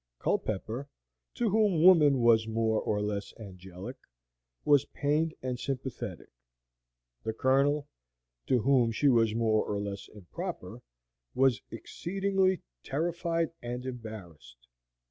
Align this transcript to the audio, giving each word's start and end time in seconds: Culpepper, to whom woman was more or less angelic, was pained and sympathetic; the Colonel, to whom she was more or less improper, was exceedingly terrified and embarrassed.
Culpepper, 0.17 0.89
to 1.35 1.49
whom 1.51 1.83
woman 1.83 2.21
was 2.21 2.47
more 2.47 2.81
or 2.81 3.03
less 3.03 3.35
angelic, 3.37 3.97
was 4.65 4.85
pained 4.85 5.35
and 5.43 5.59
sympathetic; 5.59 6.31
the 7.21 7.33
Colonel, 7.33 7.87
to 8.47 8.63
whom 8.63 8.91
she 8.91 9.09
was 9.09 9.35
more 9.35 9.63
or 9.63 9.79
less 9.79 10.07
improper, 10.15 10.81
was 11.35 11.61
exceedingly 11.69 12.63
terrified 12.81 13.51
and 13.61 13.85
embarrassed. 13.85 14.67